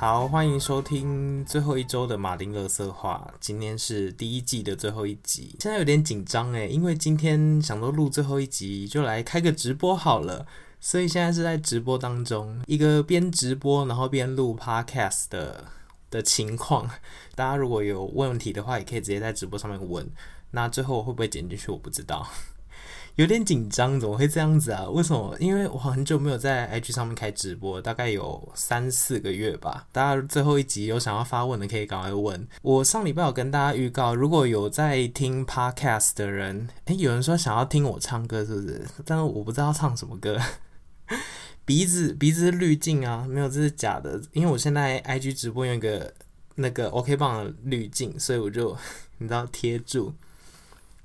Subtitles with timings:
[0.00, 3.34] 好，欢迎收听最后一周的马丁乐色话。
[3.40, 10.46] 今天是第一季的最后一集，现在有点紧张诶，因为今天想说录最后一集，就来开个直播好了。
[10.78, 15.64] 所以现在是在直播当中，一个边直播然后边录 podcast 的
[16.12, 16.88] 的情况。
[17.34, 20.08] 大家如果有问题的话，也可以直接在直播上面问。
[20.52, 22.24] 那最后会不会剪进去，我不知道。
[23.18, 24.88] 有点紧张，怎么会这样子啊？
[24.90, 25.36] 为什么？
[25.40, 29.88] 因为我很久没有在 IG 上面开直播，大概有三四个月吧。
[29.90, 32.46] 大家最后一集有想要发问的，可以赶快问。
[32.62, 38.86] 我上礼拜有跟大家预告，如果有在听 Podcast 的人，诶，有人说想要听我唱歌，是不是？
[39.04, 40.38] 但是我不知道唱什么歌。
[41.66, 44.22] 鼻子鼻子滤镜啊，没有，这是假的。
[44.32, 46.14] 因为我现在 IG 直播用一个
[46.54, 48.76] 那个 OK 棒的滤镜，所以我就
[49.18, 50.14] 你知道贴住。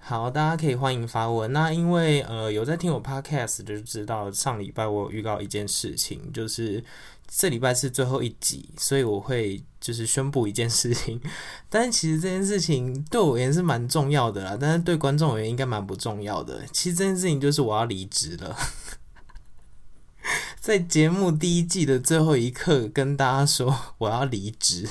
[0.05, 1.53] 好，大家可以欢迎发问。
[1.53, 6.83] 那因为呃有在听我 podcast 就知道上礼拜我有预告一件事情，就是
[7.25, 11.21] 这礼拜是最后一集，所以我会就是宣布一件事情。
[11.69, 16.65] 但是其实这件事情对我而言是蛮重要的啦，但是对观众而言应该蛮不重要的。
[16.73, 18.57] 其实这件事情就是我要离职了，
[20.59, 24.85] 在节目第一季的最后一刻跟大家说我要离职。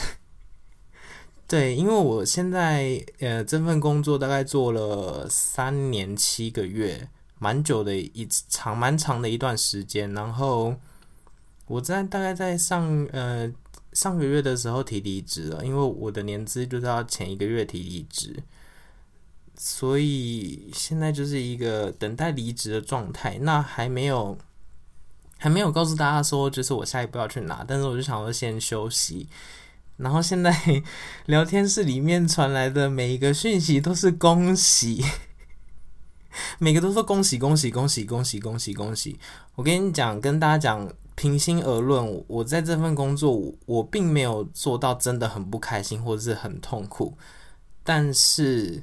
[1.53, 7.06] 对，因为我现在呃这份工作大概做了三年七个月，
[7.39, 10.11] 蛮久的一长蛮长的一段时间。
[10.14, 10.75] 然后
[11.67, 13.53] 我在大概在上呃
[13.92, 18.34] 上个月的时候提离职了，因为我的年资就是要前一个月提离职，
[19.55, 23.36] 所以现在就是一个等待离职的状态。
[23.42, 24.39] 那还没有
[25.36, 29.28] 还没有告诉大家说就是我下一步要去哪，但是我就想说先休息。
[30.03, 30.53] 然后现在
[31.27, 35.05] 聊天室里面传来的每一个讯息都是恭喜，
[36.58, 39.19] 每个都说恭喜恭喜恭喜恭喜恭喜恭喜！
[39.55, 47.17] 我跟你讲，跟大家讲，平心而论，我在这份工作，我并没有做到真的很不开心或者是很痛苦，
[47.84, 48.83] 但是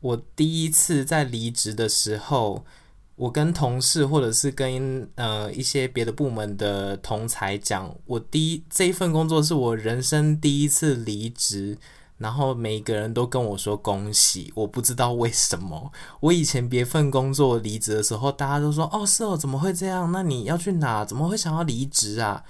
[0.00, 2.64] 我第一次在离职的时候。
[3.16, 11.78] 我跟同事或者是跟呃一些别的部门的同才讲，我第一这一份工作是我人生第一次离职，
[12.18, 15.90] 然后每个人都跟我说恭喜，我不知道为什么。
[16.20, 20.12] 我以前别份工作离职的时候，大家都说哦是哦，怎么会这样？
[20.12, 21.04] 那你要去哪？
[21.04, 22.44] 怎么会想要离职啊？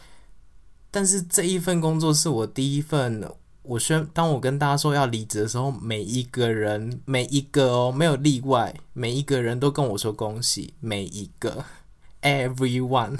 [0.90, 3.22] 但是这一份工作是我第一份。
[3.68, 11.64] 我宣，当我跟大家说要离职的时候，每一个人，每一个哦，没有例外，每一个人都跟我说恭喜，每一个，
[12.22, 13.18] everyone。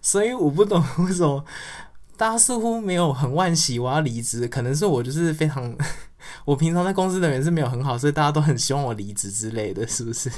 [0.00, 1.44] 所以我不懂为什么
[2.16, 5.76] 大家似乎没有很惋惜我要离职，可能是我就是非常，
[6.46, 10.30] 我平常在公司的人是没有很好，所以大家都很希望我离职之类的，是不是？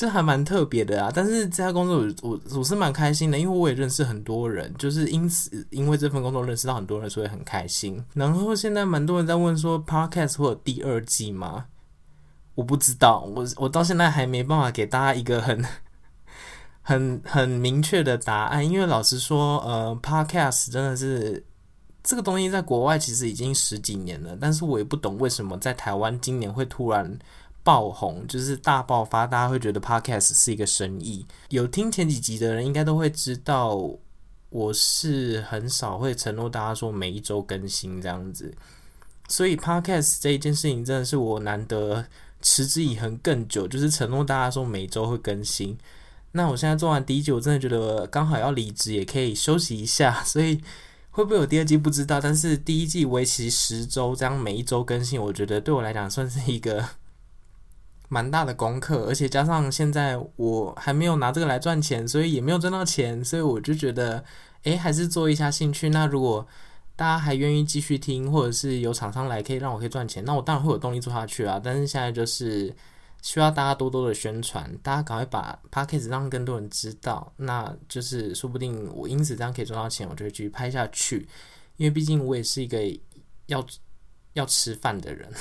[0.00, 8.02] 这还蛮特别的啊，但是这家工作我我我是蛮开心的，因为我也认识很多人，就是因此因为这份工作认识到很多人，所以很开心。
[8.14, 11.66] 然后现在蛮多人在问说，Podcast 会有第二季吗？
[12.54, 15.62] 我不知道，我我到现在还没办法给大家一个很
[16.80, 21.44] 很很明确的答案，因为老实说，呃，Podcast 真的是
[22.02, 27.18] 这个东西在国外其实已经十几年了，但是我也不懂为什么在台湾今年会突然。
[27.62, 31.26] 爆红就是大爆发，大家会觉得 Podcast 是一个生意。
[31.50, 33.78] 有听前几集的人应该都会知道，
[34.48, 38.54] 我是很少会承诺大家说每一周更新这样子。
[39.28, 42.04] 所以 Podcast 这一件事情真的是我难得
[42.42, 45.78] 持之以恒更久，就是承诺大家说每周会更新。
[46.32, 50.22] 那我现在做完第一集，我真的觉得刚好要离职，也可以休息一下。
[50.24, 50.60] 所以
[51.10, 56.84] 会不会有第二季不知道，但是第一季为期十周，这样每一周更新，我觉得对我来讲算是一个。
[58.10, 64.22] 蛮大的功课，而且加上现在我还没有拿这个来赚钱，所以也没有赚到钱，所以我就觉得，
[64.64, 65.88] 诶，还是做一下兴趣。
[65.90, 66.44] 那如果
[66.96, 71.60] 大家还愿意继续听，或者是有厂商来可以让我可以赚钱，那我当然会有动力做下去啊。
[71.62, 72.74] 但是现在就是
[73.22, 81.28] 需要大家多多的宣传，大家赶快把 Podcast 让更多人知道，那就是说不定我因此这样可以赚到钱，我就会继续拍下去。
[81.76, 82.82] 因为毕竟我也是一个
[83.46, 83.64] 要
[84.32, 85.32] 要吃饭的人。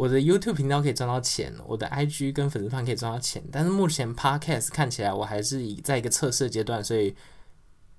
[0.00, 7.14] 我的 YouTube 频道可以赚到钱，我的 IG 跟粉丝团可以赚到钱，但是目前 Podcast 看起来我还是以在一个测试阶段，所以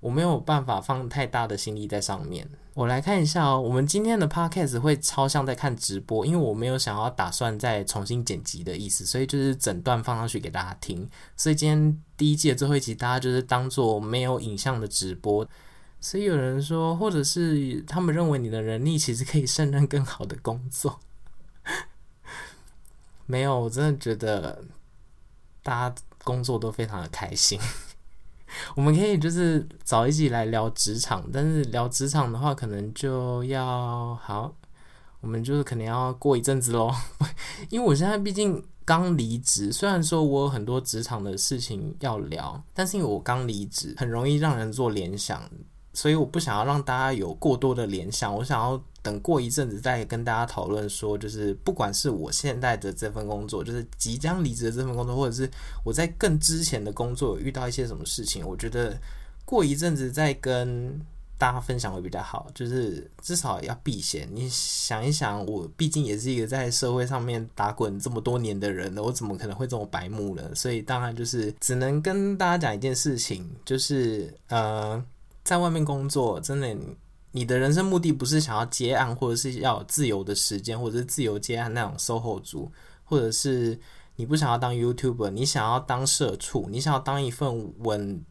[0.00, 2.44] 我没有办法放太大的心力在上面。
[2.74, 11.08] 我来看一下哦，我们今天的 Podcast 会超像在看直播，因为我没有想要打算再重新剪辑的意思，所以就是整段放上去给大家听。
[11.36, 15.46] 所以今天第一季的最后一集，大家就是当做没有影像的直播。
[16.00, 20.98] 所以有人说，或者是他们认为你的能力其实可以胜任更好的工作。
[23.32, 24.62] 没有，我真的觉得
[25.62, 27.58] 大家工作都非常的开心。
[28.76, 34.54] 我们可以就是早一起来聊职场，但是聊职场的话，可能就要好，
[35.22, 36.92] 我们就是可能要过一阵子喽，
[37.70, 45.42] 因为我现在毕竟刚离职，虽然说我有很多职场的事情要聊，但是因为我刚离职，很容易让人做联想。
[45.94, 55.50] 所以我不想要让大家有过多的联想，我想要等过一阵子再跟大家讨论说，就是不管是我现在的这份工作，就是即将离职的这份工作，或者是
[55.84, 58.98] 我在更之前的工作遇到一些什么事情，我觉得
[59.44, 60.98] 过一阵子再跟
[61.36, 64.26] 大家分享会比较好，就是至少要避嫌。
[64.32, 70.54] 你想一想，我毕竟也是一个在社会上面打滚这么多年的人了，我怎么可能会这么白目呢？
[70.54, 75.04] 所以当然就是只能跟大家讲一件事情，就是呃。
[75.44, 76.76] 在外面工作，真的，
[77.32, 82.70] 你的人生目的不是想要接案，或者是要有自由的时间，或者是自由接案那种 SOHO 族，
[83.04, 83.78] 或者是
[84.16, 88.24] 你不想要当 YouTuber，你想要当社畜，你想要当一份稳、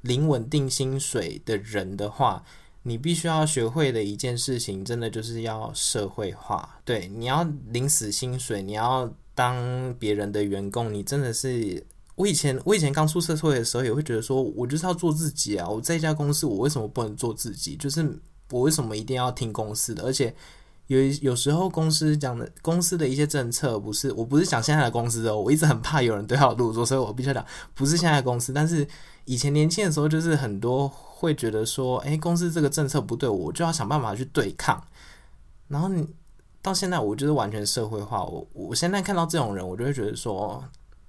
[0.00, 2.42] 零稳定薪水的人的话，
[2.84, 6.80] 你必须要学会的一件事情，真的就是要社会化。
[6.84, 11.84] 对，你要领死薪水，你要当别人的员工，你真的是。
[12.16, 15.68] 我以前我以前刚出社会的时候，也会觉得说，我就是要做自己啊！
[15.68, 17.74] 我在一家公司，我为什么不能做自己？
[17.76, 18.20] 就是
[18.50, 20.04] 我为什么一定要听公司的？
[20.04, 20.32] 而且
[20.86, 27.44] 有有时候公司讲的公司的一些政策，不是我不是讲现在的公司哦，我一直很怕有人对号入座，所以我必须讲
[27.74, 28.52] 不是现在公司。
[28.52, 28.86] 但是
[29.24, 34.80] 以前年轻的时候，就是很多会觉得说，诶，公司这个政策不对，我就要想办法去对抗。
[35.66, 36.06] 然后你
[36.62, 38.22] 到现在，我就是完全社会化。
[38.22, 40.62] 我我现在看到这种人，我就会觉得说。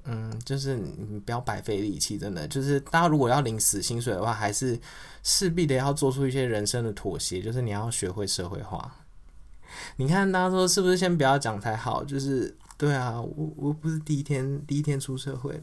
[0.06, 4.80] 嗯，就是你不要白费力气，真的就是大家如果要领死薪水的话，还是
[5.24, 8.96] 势必得要做出一些人生的妥协，就是你要学会社会化。
[9.98, 12.04] 你看大家说是不是先不要讲才好？
[12.04, 15.60] 就是对啊，我我不是第一天第一天出社会，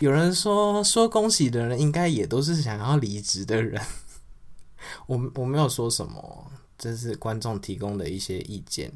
[0.00, 3.80] 有人说说恭喜的人应该也都是想要离职的人。
[5.06, 8.92] 我我没有说什么，这是观众提供的一些意见。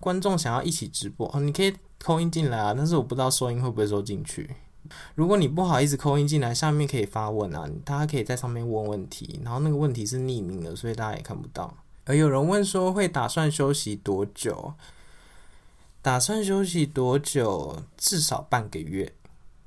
[0.00, 1.72] 观众想要一起直播哦，你可以。
[2.02, 4.48] 扣音进来啊，但是我不知道收音会不会收进去。
[5.16, 11.76] 如果你不好意思扣音进来，下面可以发问啊，大家可以在上面问问题，然后那个问题是匿名的，所以大家也看不到。
[12.06, 14.72] 而有人问说会打算休息多久？
[16.00, 17.82] 打算休息多久？
[17.98, 19.12] 至少半个月。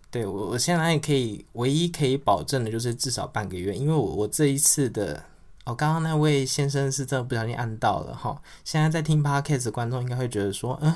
[0.09, 5.23] 对，我，我现在可以唯一可以保证的就是至少半个月，因为我我这一次的
[5.65, 8.41] 哦，刚刚那位先生是真的不小心按到了哈。
[8.63, 10.93] 现在在听 Podcast 观众应该会觉得说，嗯。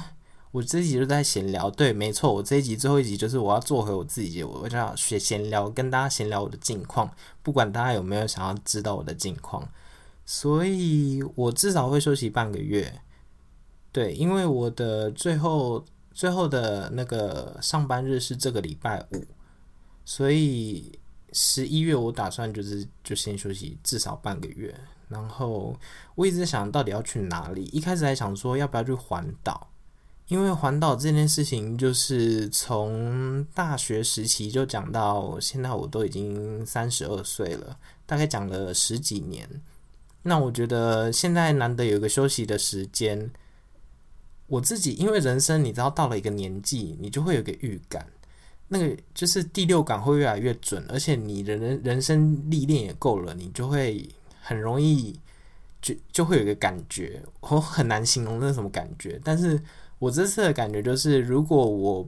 [0.52, 7.12] 我这一集就在闲聊，对，没错，我这一集最后一集就是我要做回我自己，我就要学闲聊，跟大家闲聊我的近况，
[7.44, 9.68] 不管大家有没有想要知道我的近况，
[10.26, 13.02] 所以我至少会休息半个月，
[13.92, 15.84] 对，因为我的最后
[16.14, 19.26] 最后的那个上班日是这个礼拜五，
[20.06, 20.98] 所以
[21.40, 24.74] 十一月我打算就是就先休息至少半个月，
[25.08, 25.80] 然后
[26.16, 29.70] 我一直想到底要去哪里，一开始还想说要不要去环岛。
[30.30, 39.48] 因为环岛这件事情，就是从大学时期就讲到现在，我都已经三十二岁了，大概讲了十几年。
[40.24, 43.32] 那我觉得现在难得有一个休息的时间，
[44.48, 48.08] 我自己因为人生，你知道到了一个年纪，你就会有个预感，
[48.68, 54.08] 那个就是第六感会越来越准，而且你的人人生历练也够了，你就会
[54.42, 55.20] 很容易
[55.82, 59.62] 就就会有一个感觉，我很难形容那什么感觉，但是。
[60.00, 62.08] 我这次的感觉就是，如果我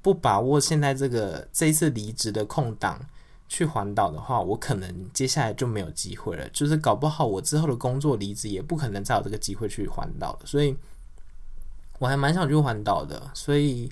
[0.00, 3.04] 不把握现在这个这一次离职的空档
[3.48, 6.48] 去环岛的话，我可能接下来就没有机会了。
[6.50, 10.42] 就是搞不好我之后的工作离职也不可能再有这个机会去环岛了。
[10.44, 10.76] 所以
[11.98, 13.28] 我还蛮想去环岛的。
[13.34, 13.90] 所以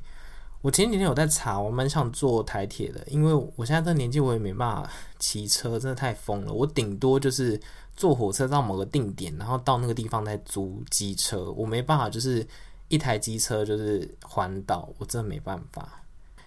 [0.60, 6.52] 我前几天有在查，我蛮想坐台铁的，因为我现在这年纪我也没办法骑车，真的太疯了。
[6.52, 7.60] 我顶多就是
[7.96, 12.46] 坐火车到某个定点，然后到那个地方再租机车，我没办法就是。
[12.90, 16.00] 一台机车就是环岛，我真的没办法。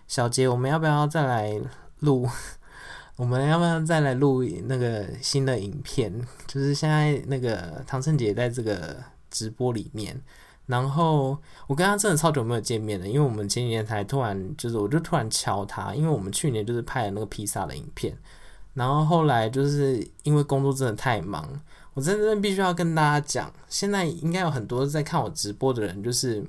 [0.07, 1.61] 小杰，我们要不要再来
[1.99, 2.27] 录？
[3.15, 6.11] 我们要不要再来录那个新的影片？
[6.47, 8.97] 就是现在那个唐胜杰在这个
[9.29, 10.19] 直播里面，
[10.65, 11.37] 然后
[11.67, 18.17] 我跟他真的超久没有见面了，因为我们前几天才突然就是，我就突然敲他，因为我们去年就是拍了那个披萨的影片，
[18.73, 21.47] 然后后来就是因为工作真的太忙。
[21.93, 26.41] 我真的必须要跟大家讲，现在应该有很多在看我直播的人，就是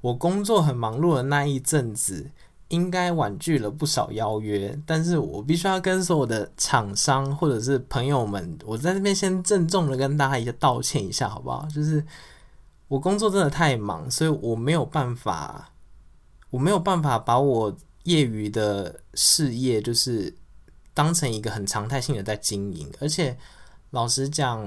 [0.00, 2.28] 我工作很忙碌的那一阵子，
[2.66, 4.76] 应该婉拒了不少邀约。
[4.84, 11.64] 但是我必须要跟所有的厂商或者是朋友们，我在这边先郑重的跟大家一个道歉一下，好不好？
[11.72, 12.04] 就是
[12.88, 15.72] 我工作真的太忙，所以我没有办法，
[16.50, 20.34] 我没有办法把我业余的事业就是。
[20.96, 23.36] 当成一个很常态性的在经营，而且
[23.90, 24.66] 老实讲，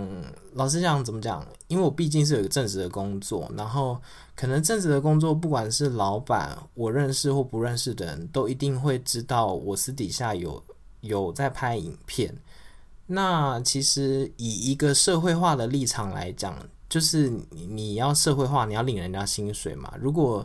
[0.54, 1.44] 老实讲怎么讲？
[1.66, 4.00] 因为我毕竟是有一个正职的工作，然后
[4.36, 10.64] 可能正职的工作，不管是老板我认识或不认识的人都一定会知道我私底下有
[11.02, 12.32] 有在拍影片。
[13.08, 16.56] 那其实以一个社会化的立场来讲，
[16.89, 19.93] 就是你你要社会化，你要领人家薪水嘛。
[20.01, 20.43] 如果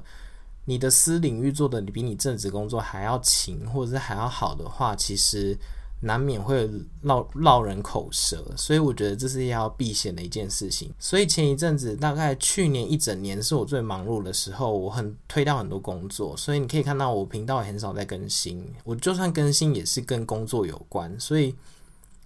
[0.66, 5.56] 你的私领域做的比你正职工作还要勤，或者是还要好的话，其实
[6.00, 6.70] 难免会
[7.02, 8.44] 落落人口舌。
[8.56, 10.92] 所以我觉得这是要避嫌的一件事情。
[10.98, 16.36] 所以前一阵子，大概去年一整年是我最忙碌的时候，我很推掉很多工作。
[16.36, 18.66] 所以你可以看到我频道也很少在更新。
[18.84, 21.18] 我就算更新，也是跟工作有关。
[21.18, 21.54] 所以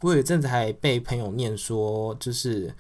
[0.01, 2.75] 我有一阵子还被朋友念说，就是。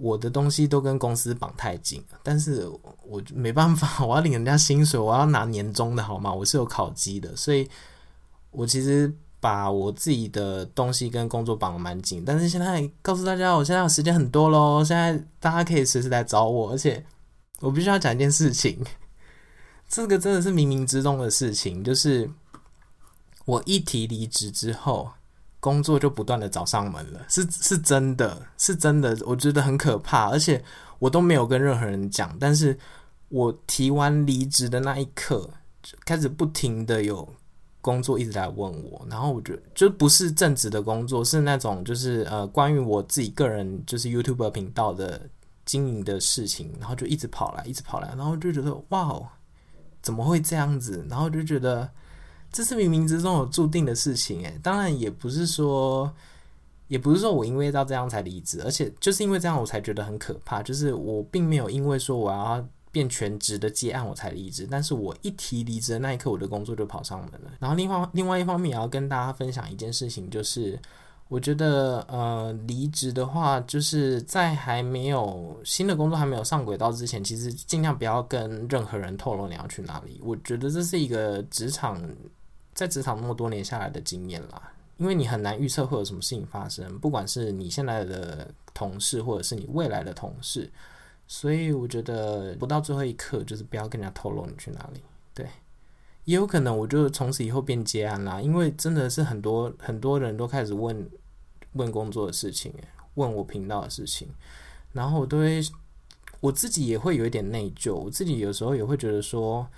[0.00, 2.66] 我的东西都跟公司绑太紧，但是
[3.04, 6.32] 我没办法， 我要领人家薪水，我要拿年终的好吗？
[6.32, 7.68] 我是有考绩的，所以
[8.50, 12.24] 我其实把我自己的东西跟工作绑得蛮紧。
[12.24, 17.04] 但是现在告诉大家，我现在时间很多喽，现在大家可以随时来找我，而且
[17.60, 18.82] 我必须要讲一件事情，
[19.86, 22.30] 这个真的是冥冥之中的事情，就是
[23.44, 25.10] 我一提离职之后。
[25.60, 30.64] 工作就不断的找上门了，是是真的，是真的，我觉得很可怕，而且
[30.98, 32.78] 我都没有跟任何人讲，但是
[33.28, 35.50] 我提完离职的那一刻，
[36.06, 37.28] 开始不停的有
[37.82, 45.28] 工作一直来问我，然后我觉就不是正职的工作，是那种就是呃关于我自己个人就是 YouTube 频道的
[45.66, 49.20] 经营的事情，然后就一直跑来，一直跑来，然后就觉得哇，
[50.00, 51.06] 怎么会这样子？
[51.10, 51.90] 然后就觉得。
[52.52, 56.12] 这是冥冥之中有注定的事情，诶，当然也不是说，
[56.88, 60.60] 也不是说我因为到这样才离职，而且就是因为这样我才觉得很可怕。
[60.60, 67.52] 就是我并没有因为说我要变全职的接案我才离职，但是我一提离职的那一刻，我的工作就跑上门了。
[67.60, 70.76] 然后另外另外一方面也要跟大家分享一件事情，就是
[71.28, 80.20] 我觉得呃离职的话，就是在还没有新的工作还没有上轨道之前，其实尽量不要跟任何人透露你要去哪里。
[80.20, 82.02] 我觉得这是一个职场。
[82.80, 90.72] 在职场那么多年下来的经验啦，因为你很难预测会有什么事情发生，不管是你现在的同事，或者是你未来的同事，
[91.26, 95.02] 所以我觉得不到最后一刻，就是不要跟人家透露你去哪里。
[95.34, 95.46] 对，
[96.24, 101.06] 也有可能我就从此以后变接案啦，因为真的是很多很多人都开始问
[101.74, 102.72] 问工作的事情，
[103.16, 104.26] 问我频道的事情，
[104.94, 105.60] 然后我都会
[106.40, 109.68] 我自己也会有一点内疚，我自己有时候也会觉得说。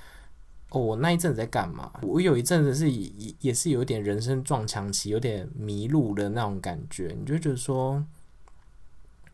[0.74, 1.92] 哦，我那一阵子在干嘛？
[2.00, 7.14] 我有一阵子是也也是有点人生撞墙期，有点迷路的那种感觉。
[7.18, 8.02] 你就觉得说，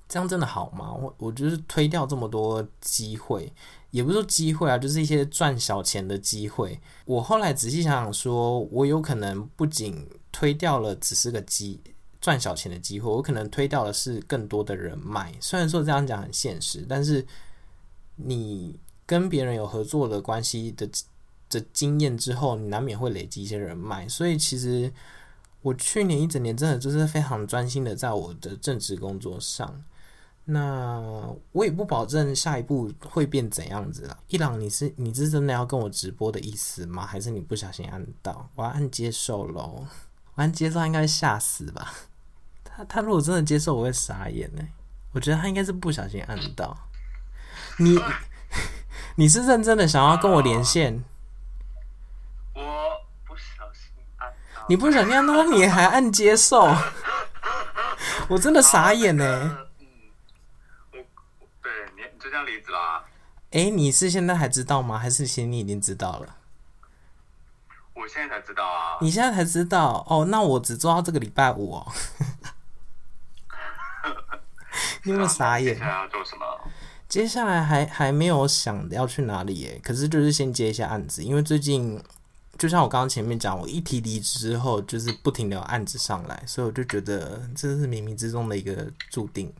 [0.09, 0.93] 这样真的好吗？
[0.93, 3.53] 我我就是推掉这么多机会，
[3.93, 6.81] 也不是说机会啊，就是一些赚小钱的机会。
[7.05, 11.81] 我后来仔细想想说，我有可能不仅推掉了只是个机
[12.21, 15.33] 赚小钱的机会，我可能推掉的是更多的人脉。
[15.41, 17.25] 虽然说这样讲很现实，但是
[18.17, 20.91] 你跟别人有合作的关系的。
[21.49, 24.93] 的经验之后，你难免会累积一些人脉，所以其实
[25.63, 29.85] 我去年一整年真的就是非常专心的在我的正职工作上。
[30.51, 34.19] 那我也不保证下一步会变怎样子了。
[34.29, 37.05] 伊朗，你是你是真的要跟我直播的意思吗？
[37.05, 38.49] 还是你不小心按到？
[38.55, 39.85] 我要按接受喽。
[40.35, 41.93] 我按接受，应该吓死吧？
[42.65, 44.63] 他他如果真的接受，我会傻眼呢。
[45.13, 46.75] 我觉得他应该是不小心按到。
[47.79, 47.99] 你
[49.17, 51.05] 你是认真的想要跟我连线？
[54.69, 56.69] 你不想念他，你还按接受？
[58.29, 59.57] 我真的傻眼呢。
[60.93, 60.99] 嗯，我
[61.63, 63.03] 对你就这样离职啦。
[63.51, 64.99] 哎、欸，你是现在还知道吗？
[64.99, 66.37] 还是其实你已经知道了？
[67.95, 68.99] 我现在才知道啊。
[69.01, 70.27] 你现在才知道哦？
[70.27, 71.93] 那我只做到这个礼拜五哦。
[75.05, 75.75] 你有没有傻眼？
[75.75, 76.45] 接下来要做什么？
[77.09, 79.81] 接下来还还没有想要去哪里耶。
[79.83, 81.99] 可是就是先接一下案子，因为最近。
[82.59, 89.53] 就像我刚刚前面讲，我一提离职之后，就是不停的有案子上来，所以我就觉得这是冥冥之中的一个注定。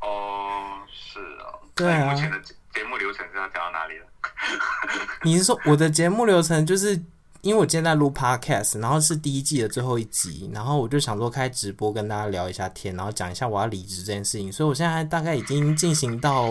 [0.00, 1.52] 哦，是啊。
[1.74, 2.10] 对啊。
[2.10, 4.06] 目前的节目流程是要讲到哪里了？
[5.22, 6.98] 你是说我的节目流程就是
[7.42, 16.50] 因为我今天在录 podcast，然后是第一季的最后一集，然后我就想说开直播跟大家聊一下天，然后讲一下我要离职这件事情，所以我现在大概已经进行到。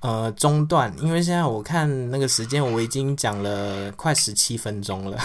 [0.00, 5.18] 呃，中断，因为现在我看那个时间，我已经讲了快十七分钟了。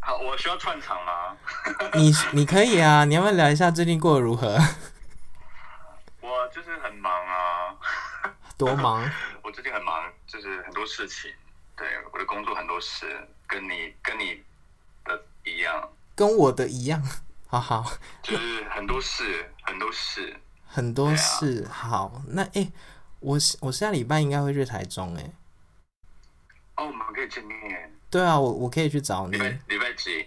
[0.00, 1.36] 好，我需要串场吗？
[1.94, 4.56] 你你可以啊，你要不要聊一下最近过得如何？
[6.20, 7.76] 我就是很忙啊。
[8.58, 9.08] 多忙？
[9.42, 11.30] 我最近很忙，就是很多事情。
[11.76, 13.06] 对，我的工作很多事，
[13.46, 14.40] 跟你跟你
[15.04, 15.88] 的一样。
[16.14, 17.02] 跟我的一样，
[17.48, 17.84] 好好，
[18.22, 20.36] 就是很多事，很多事，
[20.66, 21.66] 很多事。
[21.68, 22.72] 啊、好，那诶、欸，
[23.22, 25.32] 我我下礼拜应该会去台中诶、欸。
[26.76, 27.58] 哦，我们可以见面。
[28.10, 29.32] 对啊，我我可以去找你。
[29.32, 30.26] 礼拜礼拜几？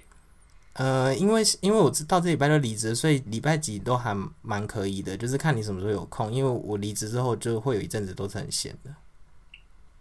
[0.74, 6.32] 呃，因为因为我知道这礼拜就离职，所以礼拜几都还蛮可以的，就是看你什么时候有空。
[6.32, 8.90] 因为我离职之后就会有一阵子都是很闲的。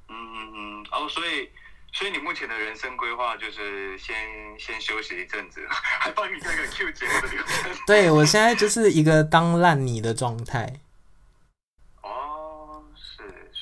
[0.08, 1.48] 嗯嗯嗯，哦，所以
[1.92, 4.14] 所以你目前的人生规划就是先
[4.58, 7.72] 先休息一阵子， 还帮你那个 Q 节目的流程。
[7.86, 10.80] 对，我现在就是一个当烂泥的状态。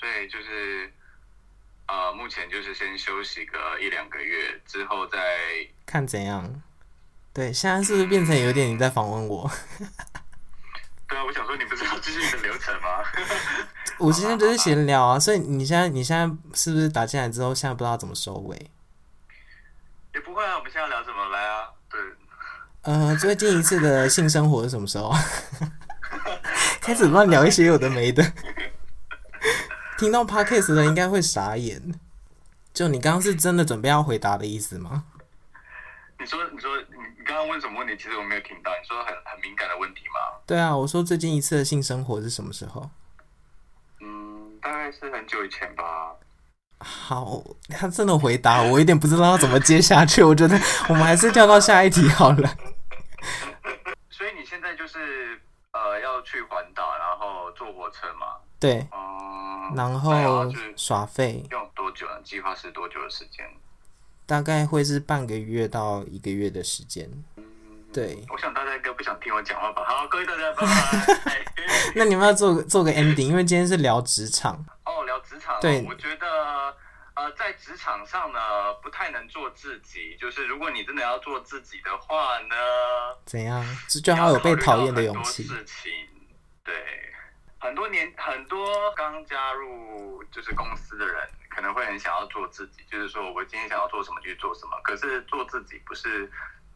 [0.02, 0.92] 哦，是，所以就是
[1.86, 5.18] 呃，目前就是先休息个一两个月之后再
[5.86, 6.62] 看怎样。
[7.32, 9.50] 对，现在是不是变成有点你在访问我？
[11.08, 13.02] 对啊，我想说你不是要继续你的流程吗？
[13.98, 18.70] 我今天就是闲聊啊，所以你现在你现在是不是打进来之后，现在不知道怎么收尾？
[20.14, 21.68] 也不会啊，我们现在聊什么来啊？
[21.90, 22.00] 对，
[22.82, 25.12] 呃，最近一次的性生活是什么时候？
[26.80, 28.22] 开始乱聊一些有的没的，
[30.02, 31.80] 听到 podcast 的应该会傻眼。
[32.74, 35.04] 就你刚刚是真的准备要回答的意思吗？
[36.18, 37.96] 你说，你说，你你刚刚问什么问题？
[37.96, 38.72] 其实我没有听到。
[38.72, 40.40] 你说很很敏感的问题吗？
[40.44, 42.90] 对啊，我说最近一次的性生活是什么时候？
[44.00, 46.16] 嗯，大概是很久以前吧。
[46.80, 50.24] 好，他真的回答我，有点不知道要怎么接下去。
[50.24, 52.56] 我觉得我们还是跳到下一题好了。
[54.10, 55.40] 所以你现在就是
[55.70, 58.26] 呃要去环岛，然后坐火车嘛？
[58.62, 58.86] 对。
[58.92, 60.12] 嗯，然后
[60.76, 61.44] 耍费。
[61.50, 62.20] 用多久呢？
[62.22, 63.44] 计划是多久的时间？
[64.24, 67.10] 大概会是半个月到一个月的时间，
[67.92, 68.24] 对。
[68.30, 69.84] 我想大家应该不想听我讲话吧？
[69.84, 71.44] 好，各位大家拜拜。
[71.96, 74.64] 那你们要做做个 ending，因为今天是聊职场。
[74.84, 75.60] 哦，聊职场。
[75.60, 76.26] 对，我觉得
[77.14, 78.38] 呃，在职场上呢，
[78.82, 80.16] 不太能做自己。
[80.18, 82.56] 就是如果你真的要做自己的话呢，
[83.26, 83.62] 怎样？
[83.88, 85.42] 就要有被讨厌的勇气。
[85.42, 85.92] 事情，
[86.64, 86.74] 对。
[87.62, 91.28] 很多年，很多刚加入就是公司的人。
[91.54, 94.80] 可能会很想要做自己，就是说我今天想要做什么就去做什么。
[94.82, 96.28] 可是做自己不是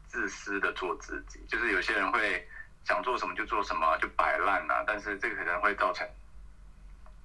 [0.07, 2.47] 自私的做自己，就是有些人会
[2.85, 4.85] 想做什么就做什么，就摆烂啊。
[4.87, 6.07] 但是这个可能会造成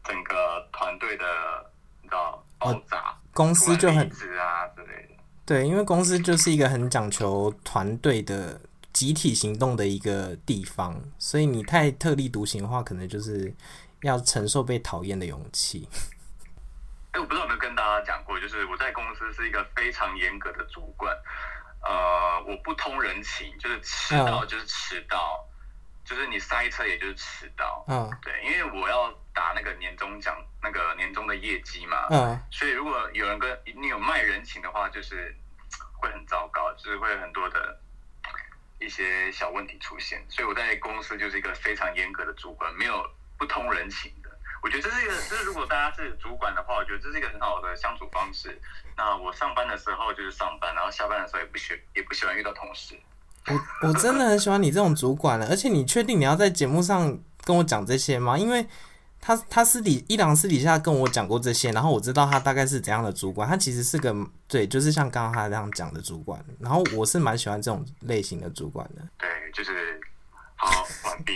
[0.06, 1.26] 整个团队的
[2.02, 5.15] 你知道爆炸，哦、公司就很啊之类的。
[5.45, 8.62] 对，因为公司就是一个很讲求团队的
[8.94, 13.54] 集体行动的一个地方，所以你太特立独行的话，可能就是
[14.02, 15.88] 要承受被讨厌的勇气。
[17.12, 21.14] 哎，我不知道有没有跟大家讲过，就是我在公司是一个非常严格的主管，
[21.84, 35.36] 呃，我不通人情，就是迟到就是迟到，嗯、就是你塞车也就是迟到，嗯，对，因为我要打那个年终奖，那个年终的业绩嘛，嗯，所以如果有人跟你有卖人情的话，就是
[36.00, 37.78] 会很糟糕，就是会有很多的
[38.82, 44.30] 一些小问题出现，所以我在公司就是一个非常严格的主管，没有不通人情的。
[44.63, 48.60] 我觉得这是一个，就是如果大家是主管的话，我觉得这是一个很好的相处方式。
[48.98, 53.00] 那我上班的时候就是上班，然后下班的时候也不喜也不喜欢遇到同事。
[53.48, 58.38] 我我真的很喜欢你这种主管了，而且你确定你要在节目上跟我讲这些吗？
[58.38, 58.65] 因为
[59.22, 63.48] 他他私底伊朗私底下跟我讲过这些，然后我知道他大概是怎样的主管。
[63.48, 64.14] 他其实是个
[64.48, 66.44] 对，就是像刚刚他这样讲的主管。
[66.60, 69.02] 然后我是蛮喜欢这种类型的主管的。
[69.20, 70.02] 对，就是
[70.56, 71.34] 好完毕。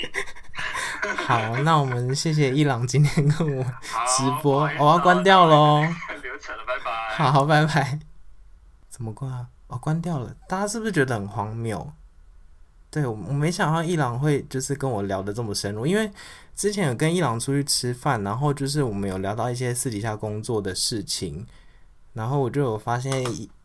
[1.28, 5.82] 好，那我们谢谢伊朗今天跟我直播，我要关掉喽。
[5.82, 7.32] 流程了，拜拜。
[7.32, 8.00] 好，拜拜。
[8.90, 9.48] 怎么关啊？
[9.68, 10.36] 哦，关掉了。
[10.48, 11.94] 大家是不是觉得很荒谬？
[12.96, 16.10] 对，我没想到伊朗会就是跟我聊得这么深入，因为
[16.56, 21.46] 之前有跟伊朗出去吃饭，然后就是我们有聊到一些私底下工作的事情，
[22.14, 23.12] 然后我就有发现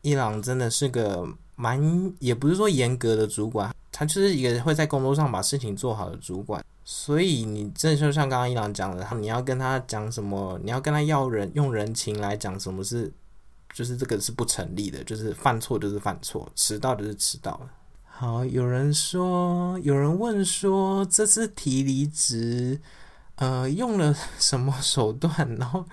[0.02, 1.80] 伊朗真的是个蛮，
[2.18, 6.64] 也不是说严格的主管，他就是一个会在工作上把事情做好的主管。
[6.84, 10.58] 所以你这就像刚刚伊朗讲的，你要跟他讲什么？
[10.64, 13.12] 你要跟他要人用人情来讲什么是，
[13.72, 17.70] 就是这个是不成立的，就是犯错就是犯错，迟到就是迟到了。
[18.20, 22.78] 好，有人说，有人问说，这次提离职，
[23.36, 25.56] 呃，用了 什么手段？
[25.56, 25.86] 然后。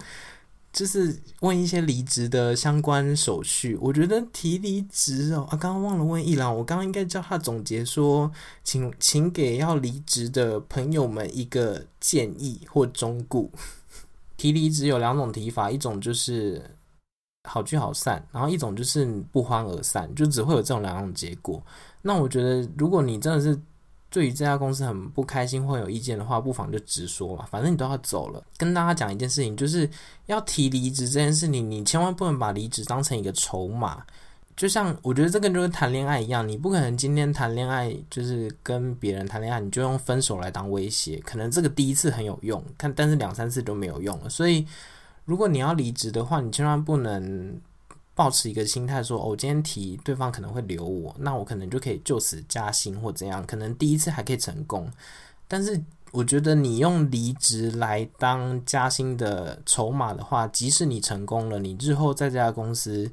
[0.74, 8.30] 就是问一些离职的相关手续，我觉得提离职哦，啊，刚刚忘了问一郎，我刚刚应该叫他总结说，
[8.64, 13.50] 请请给要离职的朋友们一个建议或忠告。
[14.36, 16.76] 提离职有两种提法，一种就是
[17.48, 21.60] 好聚好散，然后一种就是不欢而散，就只会有这种两种结果。
[22.02, 23.60] 那我觉得，如果你真的是。
[24.10, 28.42] 对于这家公司很不开心或有意见的话，不妨就直说嘛，反正你都要走了。
[28.56, 29.88] 跟大家讲一件事情，就是
[30.28, 34.02] 要提离职这件事情，你千万不能把离职当成一个筹码。
[34.56, 41.22] 就像我觉得这个就是谈恋爱一样，你不可能今天谈恋爱就是跟别人谈恋爱，你就用分手来当威胁。
[41.26, 44.30] 可能这个第一次很有用，看但是两三次就没有用了。
[44.30, 44.66] 所以
[45.28, 47.60] 如果你要离职的话，你千万不能
[48.16, 53.46] 抱持一个心态说，哦，今天提对方可能会留我，那我可能就可以就此加薪或怎样。
[53.46, 54.90] 可能第一次还可以成功，
[55.48, 63.12] 但是我觉得你用离职来当加薪的筹码的话，即使你成功了，你日后在这家公司。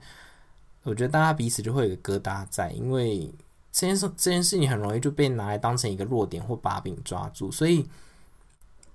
[0.85, 3.33] 我觉得大家彼此就会有个疙瘩在，因为
[3.72, 7.87] 这件事这件事情很容易就被拿来当成一个弱点或把柄抓住，所以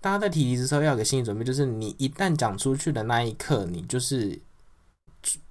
[0.02, 4.40] 大家在提离职的时候要有个心理准备，就是你一旦讲出去的那一刻，你就是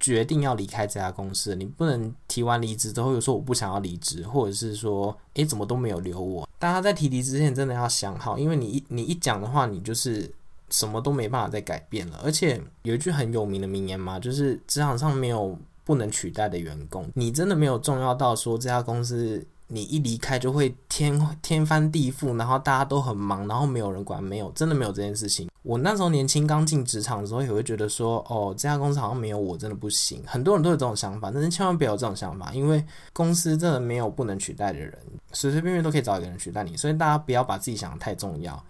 [0.00, 6.48] 决定要离开这家公司，你不能提完离职之后又说我不想要离职，或者是说诶怎么都没有留我。
[6.58, 10.30] 大家在提离职之前真的要想好，因为你一你一讲的话，你就是
[10.70, 12.20] 什么都没办法再改变了。
[12.24, 15.58] 而且有一句很有名的名言嘛，就是职场上没有。
[15.84, 25.48] 不能取代的员工，你真的没有重要到说这家公司你一离开就会天天翻地覆，然后大家都很忙，然后没有人管，没有，真的没有这件事情。
[25.62, 30.22] 我那时候年轻刚进职场的时候，也会觉得说，哦，这家公司好像没有我真的不行。
[30.26, 34.98] 很多人都有这种想法，但是千万不要有这种想法，因为公司真的没有不能取代的人，
[35.32, 38.64] 随随便便都可以找一个人取代你，所以大家不要把自己想得太重要。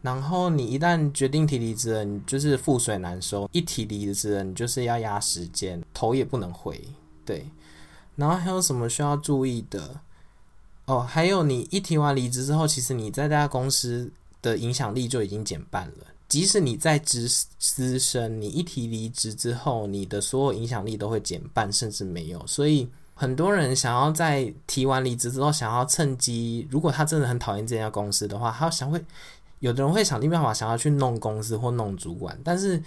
[0.00, 3.48] 然后你一旦决定提离职了，你就是覆水难收。
[3.52, 6.82] 一提离职了，你就是要压时间，头也不能回。
[7.24, 7.48] 对，
[8.16, 10.00] 然后还有什么需要注意的？
[10.86, 16.06] 哦，还有你一提完离职之后，其实你在这家公司的影响力就已经减半了。
[16.28, 22.46] 即使你在职资深，你一提离职之后，你的所有影响力都会减半，甚至没有。
[22.46, 29.02] 所以很多人想要在提完离职之后，想要趁机，如果他真的很讨厌这家公司的话，他想会。
[29.60, 32.82] 有的人会想尽办法想要去弄公司或弄主管，但是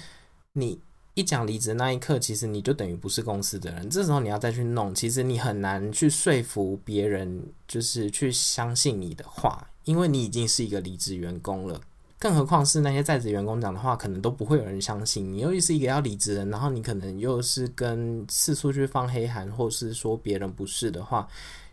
[0.51, 0.77] 你
[1.15, 3.89] 一讲离职那一刻，其实你就等于不是公司的人。
[3.89, 11.80] 这时候你要再去弄，其实你很难去说服别人，就是去相信你的话，因为你已经是一个离职员工了。
[12.19, 15.39] 更何况是那些在职员工讲的话，可能都不会有人相信你。
[15.39, 21.25] 尤其是一个要离职的人，然后你可能又是跟四处去放黑函，或是说别人不是的话，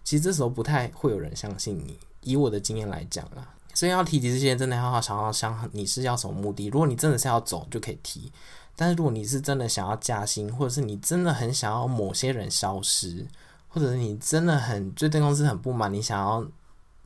[0.05, 1.99] 其实这时候不太会有人相信你。
[2.23, 3.49] 以我的经验来讲啦。
[3.75, 6.67] 所以要提离职之前，真的要好好想要想你是要什么目的。
[6.67, 8.31] 如果你真的是要走，就可以提；
[8.77, 13.27] 但是如果你是真的想要加薪，或者是你真的很想要某些人消失，
[13.69, 16.47] 或者是你真的很对这公司很不满，你想要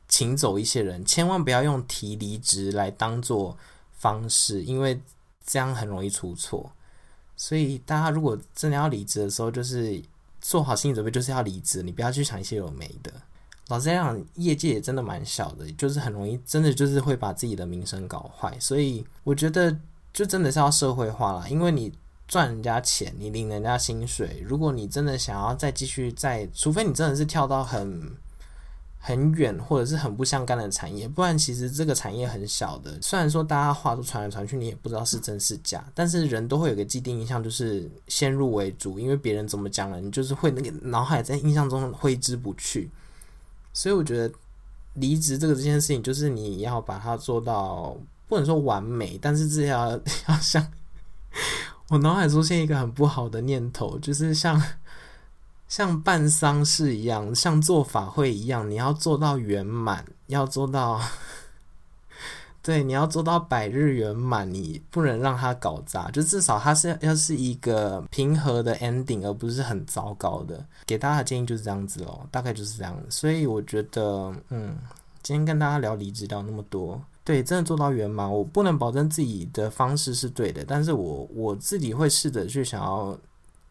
[0.09, 3.57] 请走一些人，千万不要用提离职来当做
[3.92, 5.00] 方式，因为
[5.46, 6.72] 这样很容易出错。
[7.37, 10.02] 所以大家如果真的要离职的时候，就是
[10.40, 13.12] 做好心理准备，就是要离职，你不要去想一些有没的。
[13.68, 18.57] 老实讲，业界也真的蛮小的，就是很容易，真的就是会把自己的名声搞坏。
[18.61, 19.76] 所以我觉得，
[20.12, 21.92] 就真的是要社会化啦，因为你
[22.29, 28.12] 赚人家钱，你领人家薪水，如果你真的想要再继续再，除非你真的是跳到很
[28.98, 32.96] 很远或者是很不相干的产业，不然其实这个产业很小的。
[33.02, 42.88] 虽然说大家话都传来传去，你也不知道是真是假，但是人都会有个既定印象，就是先入为主，因为别人怎么讲了，你就是会那个脑海在印象中挥之不去。
[43.77, 44.35] 所以我觉得
[44.95, 47.95] 离职这个这件事情，就是你要把它做到
[48.27, 50.67] 不能说完美，但是至少要， 要像
[51.89, 54.61] 我脑海出现一个很不好的念头，就是像
[55.69, 60.99] 像办丧事一样，像做法会一样，你要做到圆满，要做到。
[62.66, 70.66] 对，你要做到百日圆满，你不能让它搞砸，就至少它是要是一个平和的 ending，而不是很糟糕的。
[70.85, 73.00] 给大家的建议就是这样子哦，大概就是这样。
[73.09, 74.76] 所以我觉得，嗯，
[75.22, 83.16] 今天跟大家聊离职聊那么多，对，真的做到圆满，我不能保证自己的方式是对的，但是我我自己会试着去想要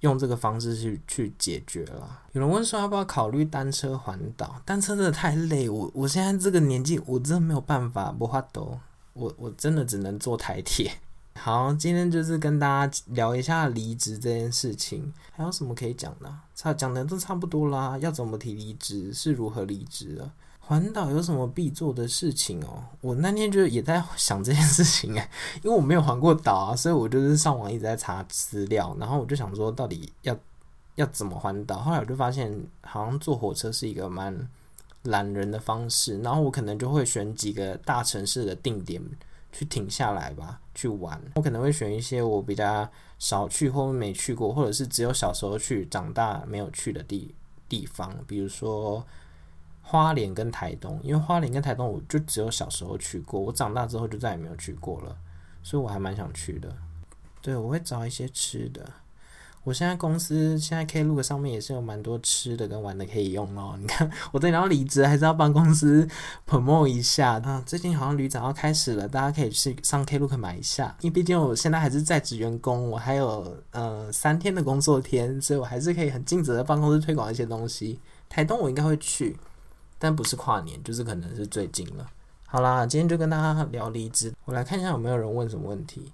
[0.05, 2.21] 用这个方式去去解决了。
[2.31, 4.61] 有人问说要不要考虑单车环岛？
[4.63, 8.79] 单车真的太累，我我现在这个年纪，我真的没有办法，不发抖。
[9.13, 10.91] 我我真的只能坐台铁。
[11.37, 16.33] 好，今天就是跟大家聊一下离职这件事情，还有什么可以讲的？
[16.55, 17.97] 差讲的都差不多啦。
[17.97, 19.13] 要怎么提离职？
[19.13, 20.31] 是如何离职的？
[20.67, 22.83] 环岛有什么必做的事情哦？
[23.01, 25.29] 我那天就也在想这件事情哎，
[25.63, 30.37] 因为我没有环过岛啊，所以我就是上网一直在查资料，然后我就想说到底要
[30.95, 31.79] 要怎么环岛？
[31.79, 32.51] 后来我就发现，
[32.81, 34.47] 好像坐火车是一个蛮。
[35.05, 38.99] 懒人的方式，然后我可能就会选几个大城市的定点
[39.51, 41.21] 去停下来吧，去玩。
[41.35, 47.35] 我可能会选一些我比较少去或没去过，或者是只有小时候去、长大没有去的地
[47.69, 49.05] 地方，比如说
[49.87, 50.99] 花莲跟台东。
[51.03, 55.15] 因为花莲跟台东我就只有小时候去过，我长大之后就再也没有去过了，
[55.61, 56.75] 所以我还蛮想去的。
[57.41, 58.83] 对，我会找一些吃的。
[59.63, 63.75] 我现在公司现在 Klook 上面也是有蛮多吃的跟玩的可以用哦。
[63.79, 66.07] 你看，我等要离职还是要帮公司
[66.47, 67.63] promote 一下啊？
[67.65, 70.95] 最近好像旅展要开始了，大家可以去上 Klook 买一下。
[71.01, 77.99] 因为毕竟我现在还是在职员工，我还有呃三天的工作天，所以我还是可以很尽责的帮公司推广一些东西。
[78.29, 79.35] 台东我应该会去，
[80.05, 82.07] 但不是跨年，就是可能是最近了。
[82.45, 84.31] 好啦，今天就跟大家聊离职。
[84.45, 86.13] 我来看一下有没有人问什么问题。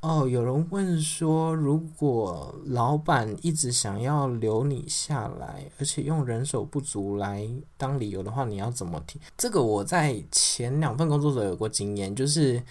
[0.00, 7.48] 哦，有人问说，如果老板一直想要留你下来，而且用人手不足来
[7.78, 9.18] 当理由的话，你要怎么提？
[9.38, 12.62] 这个我在前两份工作中有过经验，就是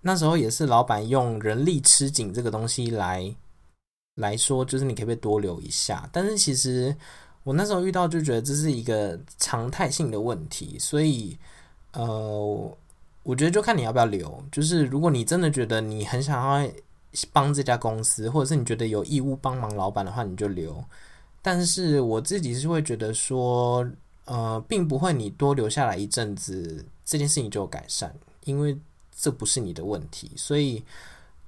[0.00, 3.34] 那时候也是老板用人力吃紧这个东西来
[4.14, 6.08] 来说，就是你可不可以多留一下？
[6.10, 6.96] 但是其实
[7.46, 11.38] 我那时候遇到就觉得这是一个常态性的问题，所以
[11.92, 12.76] 呃。
[13.28, 16.70] 我觉得就看你要不要留，就是如果你真的觉得你很想要
[17.32, 20.80] 帮这家公司，或者是你觉得有义务帮忙老板的话，你就留。
[21.42, 23.84] 但是我自己是会觉得说，
[24.26, 28.78] 呃，并不会你多留下来一阵子，这件事情就有改善，因为
[29.18, 30.80] 这不是你的问题，所以。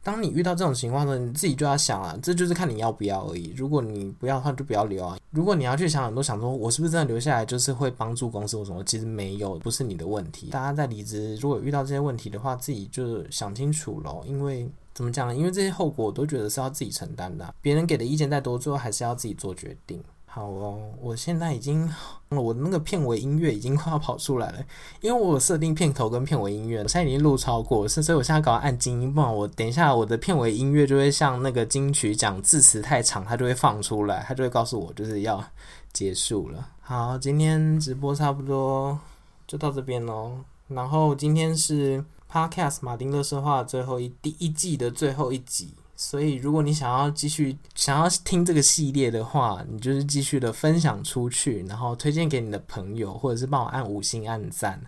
[0.03, 3.53] 当你遇到这种情况呢，你自己就要想啊，这就是看你要不要而已。
[3.57, 5.19] 如果你不要的话，就不要留啊。
[5.31, 10.49] 如果你要去想很多，想说我是不是真的留下来就是会帮助公司或什么，其实没有，不是你的问题。
[10.49, 14.25] 大家在离职，如果遇到这些问题的话，自己就想清楚咯。
[14.27, 15.35] 因为怎么讲呢？
[15.35, 20.03] 因为这些后果我都觉得是要自己承担的，别人给的意见再多，最后还是要自己做决定。
[20.39, 21.93] 好哦，我现在已经，
[22.29, 24.65] 我那个片尾音乐已经快要跑出来了，
[25.01, 35.45] 因为我设定片头跟片尾音乐，我现在已经录超过，是所以我现在搞按静音，不然我等一下我的片尾音乐就会像那个金曲奖字词太长，它就会放出来，它就会告诉我就是要
[35.93, 36.69] 结束了。
[36.83, 38.97] 好，今天直播差不多
[39.45, 45.75] 就到这边喽，然后今天是 Podcast 马丁垃圾话最后一第一季的最后一集。
[46.01, 54.81] 所以，如果你想要继续想要听这个系列的话，你就是继续的分享出去，然后推荐给你的朋友，或者是帮我按五星按赞。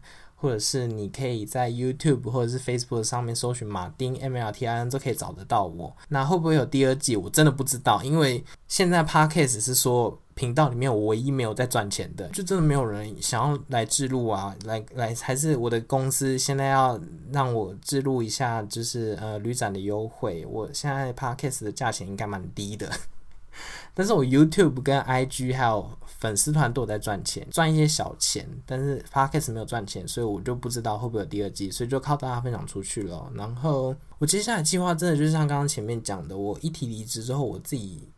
[0.43, 5.95] 或者是你可以在 YouTube 或者是 Facebook 上面搜寻马丁 M L T I N 都可以找得到我。
[6.09, 7.15] 那会不会有第二季？
[7.15, 16.99] 我真的不知道，因为现在 Podcast 是说频道里面我唯一没有在赚钱的，就真的没有人想要来置入啊，来来还是我的公司现在要
[17.31, 20.47] 让我置入一下，就是呃旅展的优惠。
[20.47, 22.91] 我现在 Podcast 的价钱应该蛮低的。
[23.93, 33.31] 但是我 YouTube 跟 IG 还有粉丝团都有在赚钱，赚一些小钱，但是 Podcast 没有赚钱，所以我就不知道会不会有第二季，所以就靠大家分享出去了。
[33.35, 38.09] 然后我接下来计划真的就是像刚刚前面讲的，我一提离职之后，我自己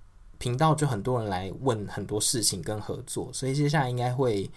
[0.42, 4.50] 频道就很多人来问很多事情跟合作，所以接下来应该会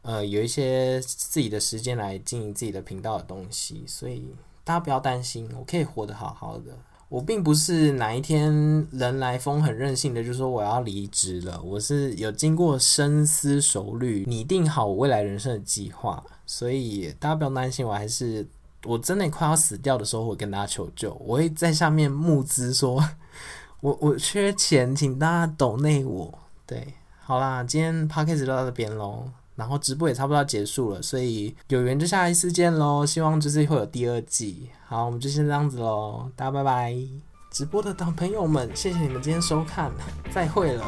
[0.00, 6.74] 呃有一些自己的时间来经营自己的频道的东西，所以大家不要担心，我可以活得好好的。
[7.10, 8.50] 我并不是哪一天
[8.90, 18.44] 人来疯很任性的就说我要离职了，我是有经过深思熟虑，拟定好我未来人生的计划，所以大家不要担心，我还是
[18.84, 23.00] 我真的快要死掉的时候，我会跟大家求救，我会在下面募资说，
[23.86, 26.36] 我我缺钱，请大家抖内我。
[26.66, 29.30] 对，好啦，今天 podcast 就到这边喽。
[29.54, 33.06] 然后直播也差不多要结束了，所以有缘就下一次见喽。
[33.06, 34.68] 希望这次会有第二季。
[34.88, 36.96] 好，我们就先这样子喽，大家拜拜。
[37.52, 39.92] 直播的朋友们，谢谢你们今天收看，
[40.34, 40.84] 再会了。